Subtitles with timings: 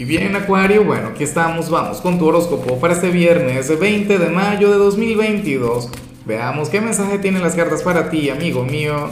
[0.00, 4.30] Y bien, Acuario, bueno, aquí estamos, vamos con tu horóscopo para este viernes 20 de
[4.30, 5.90] mayo de 2022.
[6.24, 9.10] Veamos qué mensaje tienen las cartas para ti, amigo mío.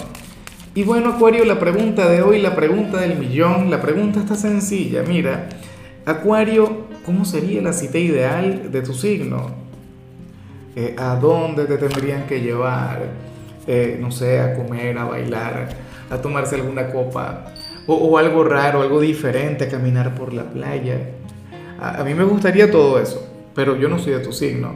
[0.74, 5.02] Y bueno, Acuario, la pregunta de hoy, la pregunta del millón, la pregunta está sencilla.
[5.02, 5.50] Mira,
[6.06, 9.50] Acuario, ¿cómo sería la cita ideal de tu signo?
[10.74, 13.10] Eh, ¿A dónde te tendrían que llevar?
[13.66, 15.68] Eh, no sé, a comer, a bailar,
[16.08, 17.52] a tomarse alguna copa
[17.88, 21.10] o, algo raro, algo diferente, caminar por la playa.
[21.80, 24.74] A, mí me gustaría todo eso, pero yo no soy de tu signo.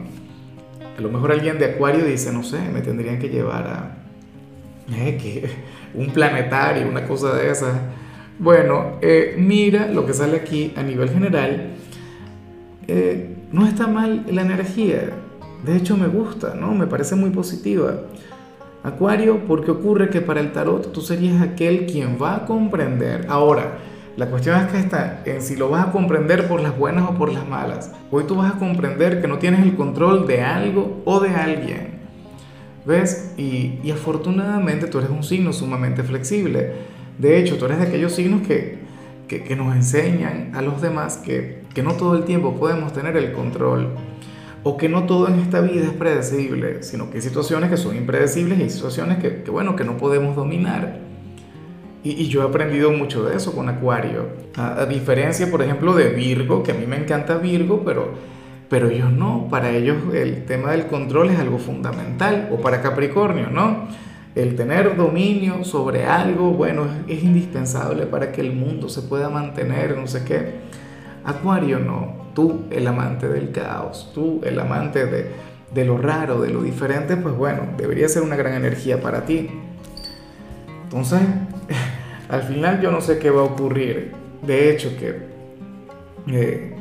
[0.97, 3.97] A lo mejor alguien de Acuario dice, no sé, me tendrían que llevar a
[4.91, 5.49] eh, que,
[5.93, 7.73] un planetario, una cosa de esas.
[8.39, 11.75] Bueno, eh, mira lo que sale aquí a nivel general.
[12.87, 15.11] Eh, no está mal la energía.
[15.63, 16.73] De hecho, me gusta, ¿no?
[16.73, 17.93] Me parece muy positiva.
[18.83, 23.25] Acuario, porque ocurre que para el tarot tú serías aquel quien va a comprender.
[23.29, 23.77] Ahora,
[24.17, 27.13] la cuestión es que está en si lo vas a comprender por las buenas o
[27.13, 27.91] por las malas.
[28.11, 31.93] Hoy tú vas a comprender que no tienes el control de algo o de alguien.
[32.85, 33.33] ¿Ves?
[33.37, 36.73] Y, afortunadamente tú eres un signo sumamente flexible.
[37.17, 38.79] De hecho, tú eres de aquellos signos que,
[39.29, 43.31] que, nos enseñan a los demás que, que no todo el tiempo podemos tener el
[43.31, 43.95] control
[44.63, 47.95] o que no todo en esta vida es predecible, sino que hay situaciones que son
[47.97, 50.99] impredecibles y hay situaciones que, bueno, que no podemos dominar.
[52.03, 54.27] Y, yo he aprendido mucho de eso con Acuario.
[54.55, 58.11] A, diferencia, por ejemplo, de Virgo, que a mí me encanta Virgo, pero,
[58.69, 59.47] pero ellos no.
[59.49, 62.49] Para ellos el tema del control es algo fundamental.
[62.51, 63.87] O para Capricornio, ¿no?
[64.35, 69.29] El tener dominio sobre algo, bueno, es, es indispensable para que el mundo se pueda
[69.29, 70.63] mantener, no sé qué.
[71.25, 76.61] Acuario no tú el amante del caos, tú el amante de, lo raro, de lo
[76.61, 79.49] diferente, pues bueno, debería ser una gran energía para ti.
[80.83, 81.21] Entonces,
[82.29, 84.11] al final yo no sé qué va a ocurrir.
[84.41, 85.15] De hecho, que
[86.27, 86.75] eh,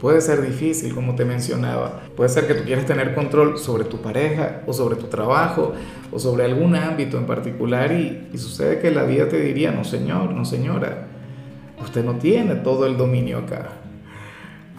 [0.00, 2.02] puede ser difícil, como te mencionaba.
[2.16, 5.72] Puede ser que tú quieras tener control sobre tu pareja o sobre tu trabajo
[6.10, 10.32] o sobre algún ámbito en particular y sucede que la vida te diría, no señor,
[10.32, 11.08] no señora,
[11.82, 13.68] usted no tiene todo el dominio acá.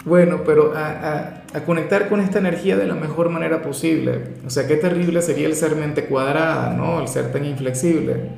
[0.06, 4.19] Bueno, pero a, conectar con esta energía de la mejor manera posible.
[4.46, 7.00] O sea, qué terrible sería el ser mente cuadrada, ¿no?
[7.00, 8.30] El ser tan inflexible.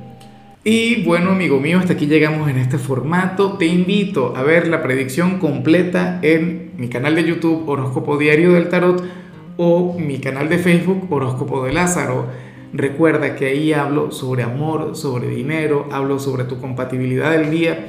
[0.62, 3.56] Y bueno, amigo mío, hasta aquí llegamos en este formato.
[3.56, 8.68] Te invito a ver la predicción completa en mi canal de YouTube Horóscopo Diario del
[8.68, 9.02] Tarot
[9.56, 12.26] o mi canal de Facebook Horóscopo de Lázaro.
[12.72, 17.88] Recuerda que ahí hablo sobre amor, sobre dinero, hablo sobre tu compatibilidad del día